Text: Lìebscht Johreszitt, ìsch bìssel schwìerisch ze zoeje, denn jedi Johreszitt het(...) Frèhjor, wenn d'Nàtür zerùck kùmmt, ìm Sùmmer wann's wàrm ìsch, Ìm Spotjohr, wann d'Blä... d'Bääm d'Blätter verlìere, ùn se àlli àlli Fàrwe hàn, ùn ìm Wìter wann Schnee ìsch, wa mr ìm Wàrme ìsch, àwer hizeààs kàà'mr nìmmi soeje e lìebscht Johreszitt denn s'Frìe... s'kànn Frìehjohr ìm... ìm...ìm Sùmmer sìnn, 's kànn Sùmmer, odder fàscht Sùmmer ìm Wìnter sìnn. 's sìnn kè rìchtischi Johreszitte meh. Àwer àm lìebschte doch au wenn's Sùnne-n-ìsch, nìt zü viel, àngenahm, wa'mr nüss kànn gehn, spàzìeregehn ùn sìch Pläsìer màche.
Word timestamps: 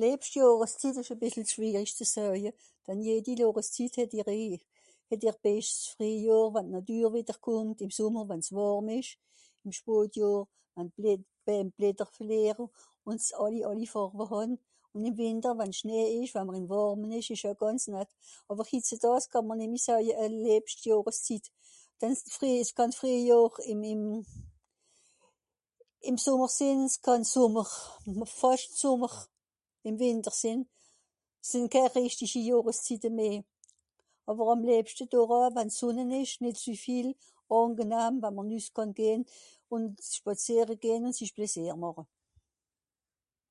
Lìebscht 0.00 0.34
Johreszitt, 0.40 0.96
ìsch 1.00 1.14
bìssel 1.20 1.44
schwìerisch 1.52 1.94
ze 1.98 2.04
zoeje, 2.14 2.50
denn 2.86 2.98
jedi 3.06 3.32
Johreszitt 3.40 3.94
het(...) 3.98 4.12
Frèhjor, 5.94 6.46
wenn 6.54 6.66
d'Nàtür 6.70 7.06
zerùck 7.16 7.42
kùmmt, 7.44 7.78
ìm 7.84 7.90
Sùmmer 7.96 8.24
wann's 8.28 8.48
wàrm 8.56 8.88
ìsch, 8.98 9.12
Ìm 9.64 9.72
Spotjohr, 9.78 10.40
wann 10.74 10.88
d'Blä... 10.90 11.12
d'Bääm 11.20 11.66
d'Blätter 11.74 12.08
verlìere, 12.14 12.64
ùn 13.08 13.16
se 13.24 13.32
àlli 13.44 13.60
àlli 13.70 13.86
Fàrwe 13.92 14.24
hàn, 14.32 14.50
ùn 14.94 15.02
ìm 15.08 15.14
Wìter 15.18 15.52
wann 15.58 15.72
Schnee 15.78 16.04
ìsch, 16.20 16.34
wa 16.36 16.42
mr 16.48 16.54
ìm 16.62 16.66
Wàrme 16.70 17.06
ìsch, 17.18 17.46
àwer 18.50 18.66
hizeààs 18.72 19.24
kàà'mr 19.32 19.56
nìmmi 19.60 19.78
soeje 19.86 20.12
e 20.22 20.24
lìebscht 20.44 20.80
Johreszitt 20.88 21.46
denn 22.00 22.14
s'Frìe... 22.20 22.62
s'kànn 22.68 22.92
Frìehjohr 22.98 23.52
ìm... 23.72 23.80
ìm...ìm 23.92 26.16
Sùmmer 26.24 26.50
sìnn, 26.58 26.80
's 26.92 26.96
kànn 27.04 27.24
Sùmmer, 27.32 27.68
odder 28.08 28.30
fàscht 28.40 28.72
Sùmmer 28.82 29.14
ìm 29.88 29.94
Wìnter 30.00 30.34
sìnn. 30.42 30.60
's 31.42 31.48
sìnn 31.50 31.66
kè 31.72 31.82
rìchtischi 31.94 32.40
Johreszitte 32.48 33.10
meh. 33.18 33.38
Àwer 34.30 34.46
àm 34.54 34.60
lìebschte 34.68 35.04
doch 35.12 35.32
au 35.36 35.42
wenn's 35.56 35.76
Sùnne-n-ìsch, 35.80 36.36
nìt 36.44 36.56
zü 36.64 36.72
viel, 36.82 37.08
àngenahm, 37.56 38.14
wa'mr 38.22 38.44
nüss 38.50 38.68
kànn 38.76 38.92
gehn, 38.98 39.20
spàzìeregehn 40.16 41.06
ùn 41.08 41.14
sìch 41.18 41.34
Pläsìer 41.36 41.76
màche. 41.82 42.02